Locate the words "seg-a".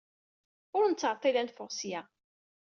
1.77-2.01